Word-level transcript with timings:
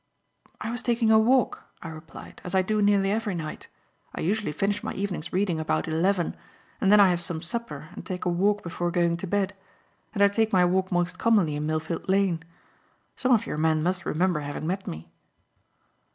"I 0.59 0.71
was 0.71 0.81
taking 0.81 1.11
a 1.11 1.19
walk," 1.19 1.65
I 1.83 1.89
replied, 1.89 2.41
"as 2.43 2.55
I 2.55 2.63
do 2.63 2.81
nearly 2.81 3.11
every 3.11 3.35
night. 3.35 3.67
I 4.15 4.21
usually 4.21 4.51
finish 4.51 4.81
my 4.81 4.93
evening's 4.95 5.31
reading 5.31 5.59
about 5.59 5.87
eleven, 5.87 6.35
and 6.81 6.91
then 6.91 6.99
I 6.99 7.09
have 7.11 7.21
some 7.21 7.43
supper 7.43 7.89
and 7.93 8.03
take 8.03 8.25
a 8.25 8.29
walk 8.29 8.63
before 8.63 8.89
going 8.89 9.15
to 9.17 9.27
bed, 9.27 9.55
and 10.15 10.23
I 10.23 10.27
take 10.27 10.51
my 10.51 10.65
walk 10.65 10.91
most 10.91 11.19
commonly 11.19 11.55
in 11.55 11.67
Millfield 11.67 12.09
Lane. 12.09 12.43
Some 13.15 13.31
of 13.31 13.45
your 13.45 13.59
men 13.59 13.83
must 13.83 14.03
remember 14.03 14.39
having 14.39 14.65
met 14.65 14.87
me." 14.87 15.11